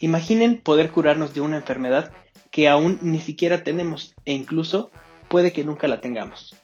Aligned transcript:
Imaginen 0.00 0.60
poder 0.60 0.90
curarnos 0.90 1.34
de 1.34 1.40
una 1.40 1.56
enfermedad 1.56 2.12
que 2.52 2.68
aún 2.68 2.98
ni 3.02 3.18
siquiera 3.18 3.64
tenemos 3.64 4.14
e 4.24 4.32
incluso 4.32 4.92
puede 5.28 5.52
que 5.52 5.64
nunca 5.64 5.88
la 5.88 6.00
tengamos. 6.00 6.54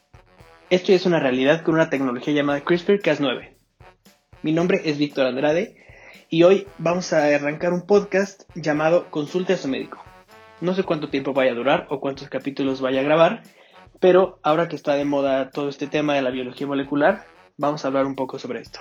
Esto 0.70 0.88
ya 0.88 0.96
es 0.96 1.06
una 1.06 1.18
realidad 1.18 1.62
con 1.62 1.74
una 1.74 1.90
tecnología 1.90 2.32
llamada 2.32 2.64
CRISPR-Cas9. 2.64 3.56
Mi 4.42 4.52
nombre 4.52 4.82
es 4.84 4.98
Víctor 4.98 5.26
Andrade 5.26 5.76
y 6.30 6.44
hoy 6.44 6.68
vamos 6.78 7.12
a 7.12 7.24
arrancar 7.24 7.72
un 7.72 7.86
podcast 7.86 8.44
llamado 8.54 9.10
Consulte 9.10 9.54
a 9.54 9.56
su 9.56 9.66
médico. 9.66 10.02
No 10.60 10.74
sé 10.74 10.84
cuánto 10.84 11.10
tiempo 11.10 11.32
vaya 11.32 11.50
a 11.50 11.56
durar 11.56 11.86
o 11.90 11.98
cuántos 11.98 12.28
capítulos 12.28 12.80
vaya 12.80 13.00
a 13.00 13.04
grabar, 13.04 13.42
pero 14.00 14.38
ahora 14.44 14.68
que 14.68 14.76
está 14.76 14.94
de 14.94 15.04
moda 15.04 15.50
todo 15.50 15.68
este 15.68 15.88
tema 15.88 16.14
de 16.14 16.22
la 16.22 16.30
biología 16.30 16.68
molecular, 16.68 17.24
vamos 17.56 17.84
a 17.84 17.88
hablar 17.88 18.06
un 18.06 18.14
poco 18.14 18.38
sobre 18.38 18.60
esto. 18.60 18.80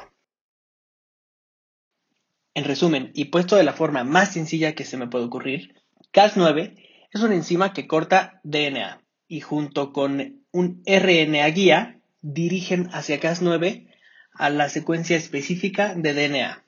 En 2.56 2.66
resumen, 2.66 3.12
y 3.14 3.26
puesto 3.26 3.56
de 3.56 3.64
la 3.64 3.74
forma 3.74 4.04
más 4.04 4.34
sencilla 4.34 4.76
que 4.76 4.86
se 4.86 4.98
me 4.98 5.08
puede 5.08 5.26
ocurrir, 5.26 5.76
Cas9 6.14 6.76
es 7.12 7.22
una 7.22 7.36
enzima 7.36 7.73
que 7.73 7.88
corta 7.88 8.40
DNA 8.44 9.02
y 9.27 9.40
junto 9.40 9.91
con 9.91 10.44
un 10.52 10.84
RNA 10.86 11.48
guía 11.48 12.00
dirigen 12.22 12.90
hacia 12.91 13.20
Cas9 13.20 13.88
a 14.34 14.50
la 14.50 14.70
secuencia 14.70 15.18
específica 15.18 15.96
de 15.96 16.13
DNA. 16.13 16.63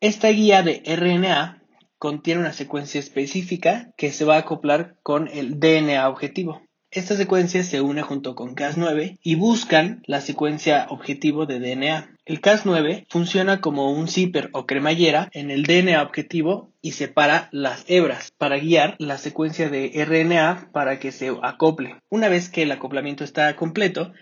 Esta 0.00 0.28
guía 0.28 0.62
de 0.62 0.82
RNA 0.86 1.62
contiene 1.98 2.40
una 2.40 2.52
secuencia 2.52 3.00
específica 3.00 3.92
que 3.96 4.12
se 4.12 4.24
va 4.24 4.36
a 4.36 4.40
acoplar 4.40 4.96
con 5.02 5.28
el 5.28 5.58
DNA 5.60 6.08
objetivo. 6.08 6.62
Esta 6.90 7.16
secuencia 7.16 7.62
se 7.64 7.82
une 7.82 8.00
junto 8.00 8.34
con 8.34 8.56
Cas9 8.56 9.18
y 9.22 9.34
buscan 9.34 10.02
la 10.06 10.22
secuencia 10.22 10.86
objetivo 10.88 11.44
de 11.44 11.60
DNA. 11.60 12.16
El 12.24 12.40
Cas9 12.40 13.04
funciona 13.10 13.60
como 13.60 13.92
un 13.92 14.08
zipper 14.08 14.48
o 14.54 14.64
cremallera 14.64 15.28
en 15.32 15.50
el 15.50 15.64
DNA 15.64 16.02
objetivo 16.02 16.72
y 16.80 16.92
separa 16.92 17.50
las 17.52 17.84
hebras 17.88 18.30
para 18.38 18.56
guiar 18.56 18.96
la 18.98 19.18
secuencia 19.18 19.68
de 19.68 19.92
RNA 20.02 20.70
para 20.72 20.98
que 20.98 21.12
se 21.12 21.30
acople. 21.42 22.00
Una 22.08 22.30
vez 22.30 22.48
que 22.48 22.62
el 22.62 22.72
acoplamiento 22.72 23.22
está 23.22 23.54
completo, 23.54 24.14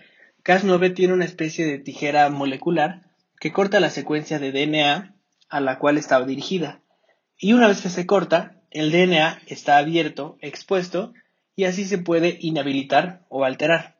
Cas9 0.43 0.93
tiene 0.93 1.13
una 1.13 1.25
especie 1.25 1.65
de 1.65 1.79
tijera 1.79 2.29
molecular 2.29 3.03
que 3.39 3.53
corta 3.53 3.79
la 3.79 3.91
secuencia 3.91 4.39
de 4.39 4.51
DNA 4.51 5.15
a 5.47 5.61
la 5.61 5.79
cual 5.79 5.97
estaba 5.97 6.25
dirigida. 6.25 6.81
Y 7.37 7.53
una 7.53 7.69
vez 7.69 7.79
que 7.79 7.89
se 7.89 8.05
corta, 8.05 8.59
el 8.71 8.91
DNA 8.91 9.41
está 9.47 9.77
abierto, 9.77 10.37
expuesto, 10.41 11.13
y 11.57 11.65
así 11.65 11.85
se 11.85 11.97
puede 11.97 12.37
inhabilitar 12.39 13.25
o 13.29 13.43
alterar. 13.43 13.97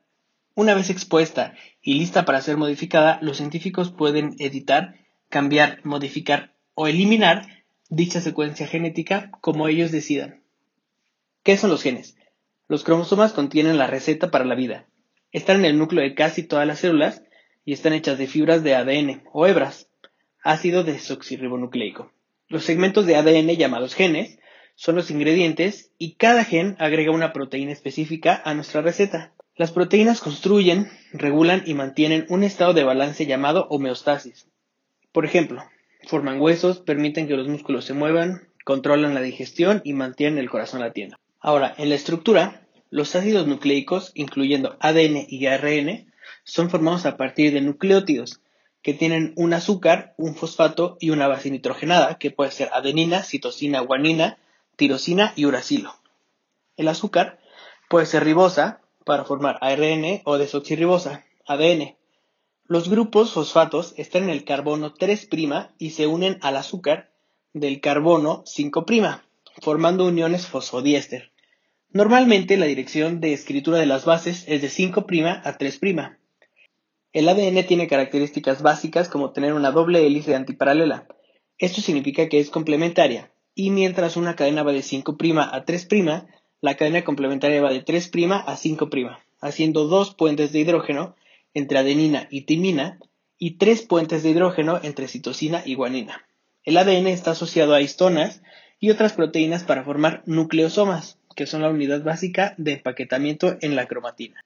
Una 0.54 0.76
vez 0.76 0.92
expuesta 0.92 1.56
y 1.82 1.96
lista 1.96 2.24
para 2.24 2.40
ser 2.40 2.56
modificada, 2.56 3.18
los 3.22 3.38
científicos 3.38 3.92
pueden 3.92 4.36
editar, 4.38 4.94
cambiar, 5.28 5.82
modificar 5.84 6.54
o 6.76 6.88
eliminar 6.88 7.48
dicha 7.90 8.22
secuencia 8.22 8.68
genética 8.68 9.32
como 9.42 9.68
ellos 9.68 9.92
decidan. 9.92 10.44
¿Qué 11.42 11.58
son 11.58 11.72
los 11.72 11.82
genes? 11.82 12.16
Los 12.68 12.84
cromosomas 12.84 13.34
contienen 13.34 13.80
la 13.80 13.88
receta 13.88 14.30
para 14.30 14.46
la 14.46 14.56
vida. 14.56 14.86
Están 15.32 15.58
en 15.58 15.66
el 15.66 15.80
núcleo 15.80 16.04
de 16.04 16.14
casi 16.14 16.44
todas 16.44 16.68
las 16.68 16.80
células 16.80 17.24
y 17.66 17.74
están 17.74 17.94
hechas 17.94 18.20
de 18.20 18.28
fibras 18.28 18.64
de 18.64 18.76
ADN 18.76 19.24
o 19.34 19.48
hebras, 19.48 19.90
ácido 20.44 20.84
desoxirribonucleico. 20.84 22.12
Los 22.50 22.66
segmentos 22.66 23.08
de 23.08 23.16
ADN 23.16 23.50
llamados 23.56 23.96
genes 23.96 24.38
son 24.78 24.96
los 24.96 25.10
ingredientes 25.10 25.92
y 25.98 26.12
cada 26.14 26.46
gen 26.46 26.76
agrega 26.78 27.12
una 27.12 27.34
proteína 27.34 27.72
específica 27.72 28.40
a 28.46 28.54
nuestra 28.54 28.84
receta. 28.84 29.34
Las 29.56 29.72
proteínas 29.72 30.22
construyen, 30.22 30.88
regulan 31.12 31.64
y 31.66 31.74
mantienen 31.74 32.28
un 32.30 32.44
estado 32.44 32.76
de 32.76 32.84
balance 32.84 33.26
llamado 33.26 33.66
homeostasis. 33.72 34.48
Por 35.12 35.26
ejemplo, 35.26 35.64
forman 36.04 36.40
huesos, 36.40 36.78
permiten 36.78 37.28
que 37.28 37.36
los 37.36 37.48
músculos 37.48 37.86
se 37.86 37.96
muevan, 37.96 38.50
controlan 38.66 39.16
la 39.16 39.22
digestión 39.22 39.82
y 39.84 39.94
mantienen 39.94 40.38
el 40.38 40.50
corazón 40.50 40.82
latiendo. 40.82 41.18
Ahora, 41.40 41.74
en 41.80 41.90
la 41.90 41.96
estructura, 41.96 42.62
los 42.92 43.16
ácidos 43.16 43.48
nucleicos, 43.48 44.12
incluyendo 44.14 44.78
ADN 44.80 45.26
y 45.28 45.48
ARN, 45.48 46.14
son 46.44 46.70
formados 46.70 47.08
a 47.08 47.18
partir 47.18 47.52
de 47.52 47.62
nucleótidos, 47.62 48.42
que 48.84 48.94
tienen 48.94 49.34
un 49.38 49.54
azúcar, 49.54 50.14
un 50.18 50.36
fosfato 50.36 50.98
y 51.00 51.10
una 51.10 51.28
base 51.28 51.50
nitrogenada, 51.50 52.20
que 52.20 52.30
puede 52.30 52.52
ser 52.52 52.70
adenina, 52.74 53.24
citosina, 53.24 53.80
guanina, 53.80 54.38
tirosina 54.78 55.34
y 55.36 55.46
uracilo. 55.46 55.94
El 56.78 56.88
azúcar 56.88 57.40
puede 57.90 58.06
ser 58.06 58.24
ribosa 58.24 58.80
para 59.04 59.26
formar 59.26 59.58
ARN 59.62 60.22
o 60.24 60.38
desoxirribosa, 60.38 61.26
ADN. 61.46 61.98
Los 62.66 62.90
grupos 62.90 63.34
fosfatos 63.34 63.94
están 63.98 64.24
en 64.26 64.30
el 64.30 64.46
carbono 64.46 64.94
3' 64.94 65.30
y 65.78 65.90
se 65.92 66.08
unen 66.08 66.38
al 66.42 66.58
azúcar 66.58 67.12
del 67.54 67.82
carbono 67.82 68.44
5', 68.46 69.22
formando 69.62 70.06
uniones 70.06 70.48
fosfodiéster. 70.48 71.32
Normalmente 71.90 72.58
la 72.58 72.66
dirección 72.66 73.22
de 73.22 73.34
escritura 73.34 73.80
de 73.80 73.86
las 73.86 74.06
bases 74.06 74.44
es 74.48 74.62
de 74.62 74.70
5' 74.70 75.06
a 75.44 75.58
3'. 75.58 76.18
El 77.14 77.30
ADN 77.30 77.66
tiene 77.66 77.88
características 77.88 78.62
básicas 78.62 79.10
como 79.10 79.32
tener 79.32 79.54
una 79.54 79.72
doble 79.72 80.06
hélice 80.06 80.36
antiparalela. 80.36 81.08
Esto 81.58 81.82
significa 81.82 82.28
que 82.28 82.40
es 82.40 82.52
complementaria, 82.52 83.32
y 83.58 83.72
mientras 83.72 84.18
una 84.18 84.36
cadena 84.36 84.62
va 84.62 84.72
de 84.72 84.84
5' 84.84 85.18
a 85.52 85.66
3', 85.66 86.28
la 86.62 86.78
cadena 86.78 87.04
complementaria 87.04 87.60
va 87.60 87.74
de 87.74 87.82
3' 87.82 88.12
a 88.46 88.56
5', 88.56 89.18
haciendo 89.42 89.88
dos 89.88 90.14
puentes 90.14 90.52
de 90.52 90.60
hidrógeno 90.60 91.16
entre 91.56 91.80
adenina 91.80 92.28
y 92.30 92.42
timina 92.42 93.00
y 93.40 93.58
tres 93.58 93.82
puentes 93.82 94.22
de 94.22 94.30
hidrógeno 94.30 94.80
entre 94.84 95.08
citosina 95.08 95.64
y 95.66 95.74
guanina. 95.74 96.24
El 96.66 96.78
ADN 96.78 97.08
está 97.08 97.32
asociado 97.32 97.74
a 97.74 97.82
histonas 97.82 98.44
y 98.80 98.92
otras 98.92 99.14
proteínas 99.14 99.64
para 99.64 99.84
formar 99.84 100.22
nucleosomas, 100.28 101.18
que 101.36 101.48
son 101.48 101.64
la 101.64 101.70
unidad 101.70 102.04
básica 102.04 102.54
de 102.58 102.74
empaquetamiento 102.74 103.58
en 103.62 103.76
la 103.76 103.88
cromatina. 103.88 104.46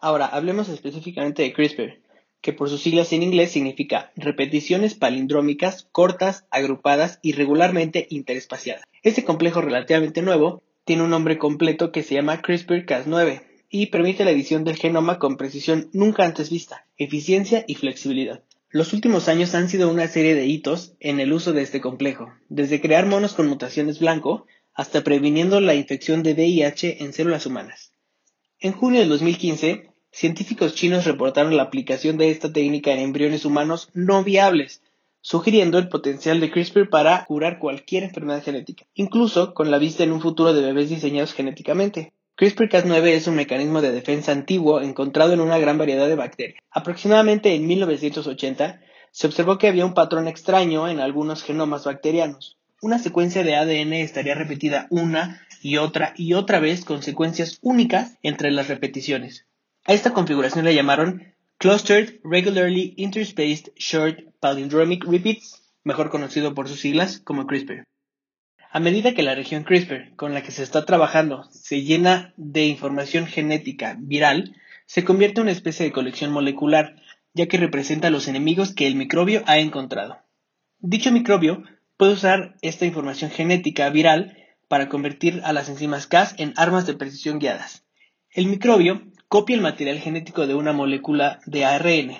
Ahora, 0.00 0.26
hablemos 0.26 0.68
específicamente 0.68 1.44
de 1.44 1.52
CRISPR 1.52 1.98
que 2.40 2.52
por 2.52 2.68
sus 2.68 2.82
siglas 2.82 3.12
en 3.12 3.22
inglés 3.22 3.52
significa 3.52 4.12
repeticiones 4.16 4.94
palindrómicas 4.94 5.88
cortas, 5.92 6.46
agrupadas 6.50 7.18
y 7.22 7.32
regularmente 7.32 8.06
interespaciadas. 8.10 8.84
Este 9.02 9.24
complejo 9.24 9.60
relativamente 9.60 10.22
nuevo 10.22 10.62
tiene 10.84 11.02
un 11.02 11.10
nombre 11.10 11.38
completo 11.38 11.92
que 11.92 12.02
se 12.02 12.14
llama 12.14 12.42
CRISPR-Cas9 12.42 13.42
y 13.70 13.86
permite 13.86 14.24
la 14.24 14.32
edición 14.32 14.64
del 14.64 14.76
genoma 14.76 15.18
con 15.18 15.36
precisión 15.36 15.88
nunca 15.92 16.24
antes 16.24 16.50
vista, 16.50 16.86
eficiencia 16.96 17.64
y 17.66 17.76
flexibilidad. 17.76 18.42
Los 18.70 18.92
últimos 18.92 19.28
años 19.28 19.54
han 19.54 19.68
sido 19.68 19.90
una 19.90 20.08
serie 20.08 20.34
de 20.34 20.46
hitos 20.46 20.94
en 21.00 21.20
el 21.20 21.32
uso 21.32 21.52
de 21.52 21.62
este 21.62 21.80
complejo, 21.80 22.32
desde 22.48 22.80
crear 22.80 23.06
monos 23.06 23.34
con 23.34 23.48
mutaciones 23.48 23.98
blanco 23.98 24.46
hasta 24.74 25.02
previniendo 25.02 25.60
la 25.60 25.74
infección 25.74 26.22
de 26.22 26.34
VIH 26.34 27.02
en 27.02 27.12
células 27.12 27.46
humanas. 27.46 27.92
En 28.60 28.72
junio 28.72 29.00
de 29.00 29.06
2015, 29.06 29.89
científicos 30.12 30.74
chinos 30.74 31.04
reportaron 31.04 31.56
la 31.56 31.64
aplicación 31.64 32.18
de 32.18 32.30
esta 32.30 32.52
técnica 32.52 32.92
en 32.92 33.00
embriones 33.00 33.44
humanos 33.44 33.88
no 33.94 34.24
viables, 34.24 34.82
sugiriendo 35.20 35.78
el 35.78 35.88
potencial 35.88 36.40
de 36.40 36.50
CRISPR 36.50 36.88
para 36.88 37.24
curar 37.26 37.58
cualquier 37.58 38.04
enfermedad 38.04 38.42
genética, 38.42 38.86
incluso 38.94 39.54
con 39.54 39.70
la 39.70 39.78
vista 39.78 40.02
en 40.02 40.12
un 40.12 40.20
futuro 40.20 40.52
de 40.52 40.62
bebés 40.62 40.88
diseñados 40.88 41.34
genéticamente. 41.34 42.12
CRISPR-Cas9 42.36 43.06
es 43.08 43.26
un 43.26 43.34
mecanismo 43.34 43.82
de 43.82 43.92
defensa 43.92 44.32
antiguo 44.32 44.80
encontrado 44.80 45.34
en 45.34 45.40
una 45.40 45.58
gran 45.58 45.76
variedad 45.76 46.08
de 46.08 46.14
bacterias. 46.14 46.58
Aproximadamente 46.70 47.54
en 47.54 47.66
1980 47.66 48.80
se 49.10 49.26
observó 49.26 49.58
que 49.58 49.68
había 49.68 49.84
un 49.84 49.92
patrón 49.92 50.26
extraño 50.26 50.88
en 50.88 51.00
algunos 51.00 51.42
genomas 51.42 51.84
bacterianos. 51.84 52.56
Una 52.80 52.98
secuencia 52.98 53.42
de 53.44 53.56
ADN 53.56 53.92
estaría 53.92 54.34
repetida 54.34 54.86
una 54.88 55.46
y 55.60 55.76
otra 55.76 56.14
y 56.16 56.32
otra 56.32 56.60
vez 56.60 56.86
con 56.86 57.02
secuencias 57.02 57.58
únicas 57.60 58.16
entre 58.22 58.50
las 58.50 58.68
repeticiones. 58.68 59.44
A 59.86 59.94
esta 59.94 60.12
configuración 60.12 60.66
le 60.66 60.74
llamaron 60.74 61.32
Clustered 61.56 62.20
Regularly 62.22 62.92
Interspaced 62.98 63.72
Short 63.76 64.20
Palindromic 64.38 65.04
Repeats, 65.04 65.62
mejor 65.84 66.10
conocido 66.10 66.54
por 66.54 66.68
sus 66.68 66.80
siglas 66.80 67.18
como 67.20 67.46
CRISPR. 67.46 67.84
A 68.70 68.78
medida 68.78 69.14
que 69.14 69.22
la 69.22 69.34
región 69.34 69.64
CRISPR 69.64 70.14
con 70.16 70.34
la 70.34 70.42
que 70.42 70.52
se 70.52 70.62
está 70.62 70.84
trabajando 70.84 71.44
se 71.50 71.82
llena 71.82 72.34
de 72.36 72.66
información 72.66 73.26
genética 73.26 73.96
viral, 73.98 74.54
se 74.84 75.02
convierte 75.02 75.40
en 75.40 75.44
una 75.44 75.52
especie 75.52 75.86
de 75.86 75.92
colección 75.92 76.30
molecular, 76.30 76.96
ya 77.32 77.46
que 77.46 77.56
representa 77.56 78.10
los 78.10 78.28
enemigos 78.28 78.74
que 78.74 78.86
el 78.86 78.96
microbio 78.96 79.42
ha 79.46 79.58
encontrado. 79.58 80.18
Dicho 80.78 81.10
microbio 81.10 81.62
puede 81.96 82.12
usar 82.12 82.56
esta 82.60 82.84
información 82.84 83.30
genética 83.30 83.88
viral 83.88 84.36
para 84.68 84.90
convertir 84.90 85.40
a 85.42 85.54
las 85.54 85.70
enzimas 85.70 86.06
Cas 86.06 86.34
en 86.36 86.52
armas 86.56 86.86
de 86.86 86.94
precisión 86.94 87.38
guiadas. 87.38 87.84
El 88.32 88.46
microbio 88.46 89.09
copia 89.30 89.54
el 89.54 89.62
material 89.62 90.00
genético 90.00 90.48
de 90.48 90.56
una 90.56 90.72
molécula 90.72 91.38
de 91.46 91.64
ARN. 91.64 92.16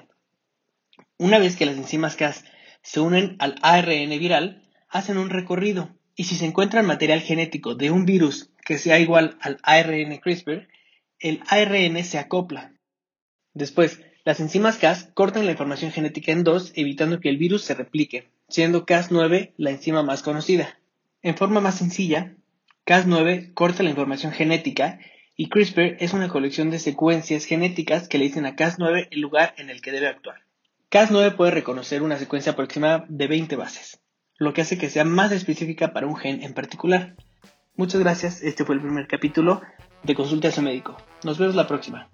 Una 1.19 1.41
vez 1.41 1.57
que 1.57 1.67
las 1.67 1.77
enzimas 1.77 2.15
Cas 2.15 2.45
se 2.83 3.01
unen 3.01 3.35
al 3.41 3.57
ARN 3.63 4.11
viral, 4.11 4.63
hacen 4.89 5.19
un 5.19 5.29
recorrido 5.29 5.91
y 6.15 6.25
si 6.25 6.37
se 6.37 6.47
encuentra 6.47 6.85
material 6.85 7.21
genético 7.21 7.75
de 7.75 7.91
un 7.91 8.07
virus 8.07 8.53
que 8.65 8.79
sea 8.79 9.01
igual 9.01 9.37
al 9.41 9.59
ARN 9.65 10.19
CRISPR, 10.19 10.69
el 11.19 11.43
ARN 11.49 12.05
se 12.05 12.19
acopla. 12.19 12.75
Después, 13.55 14.01
las 14.25 14.39
enzimas 14.39 14.79
Cas 14.79 15.11
cortan 15.13 15.47
la 15.47 15.51
información 15.51 15.91
genética 15.91 16.31
en 16.31 16.45
dos, 16.45 16.73
evitando 16.77 17.19
que 17.19 17.29
el 17.29 17.39
virus 17.39 17.65
se 17.65 17.75
replique, 17.75 18.31
siendo 18.49 18.87
Cas9 18.87 19.53
la 19.57 19.71
enzima 19.71 20.05
más 20.05 20.23
conocida. 20.23 20.79
En 21.23 21.37
forma 21.37 21.61
más 21.61 21.75
sencilla, 21.75 22.37
Cas9 22.87 23.53
corta 23.53 23.83
la 23.83 23.91
información 23.91 24.31
genética 24.31 25.01
y 25.41 25.49
CRISPR 25.49 25.97
es 26.01 26.13
una 26.13 26.29
colección 26.29 26.69
de 26.69 26.79
secuencias 26.79 27.47
genéticas 27.47 28.09
que 28.09 28.19
le 28.19 28.27
dicen 28.27 28.45
a 28.45 28.57
Cas9 28.57 29.09
el 29.11 29.21
lugar 29.23 29.55
en 29.57 29.71
el 29.71 29.81
que 29.81 29.91
debe 29.91 30.07
actuar. 30.07 30.43
Cas9 30.91 31.35
puede 31.35 31.51
reconocer 31.51 32.03
una 32.03 32.19
secuencia 32.19 32.53
aproximada 32.53 33.07
de 33.09 33.27
20 33.27 33.57
bases, 33.57 34.03
lo 34.37 34.53
que 34.53 34.61
hace 34.61 34.77
que 34.77 34.91
sea 34.91 35.07
más 35.07 35.33
específica 35.33 35.95
para 35.95 36.07
un 36.07 36.17
gen 36.17 36.43
en 36.43 36.53
particular. 36.53 37.17
Muchas 37.75 38.03
gracias, 38.03 38.43
este 38.43 38.67
fue 38.67 38.75
el 38.75 38.83
primer 38.83 39.09
capítulo 39.09 39.63
de 40.03 40.15
Consulta 40.15 40.49
a 40.49 40.53
su 40.53 40.61
médico. 40.61 40.99
Nos 41.25 41.39
vemos 41.39 41.55
la 41.55 41.67
próxima. 41.67 42.11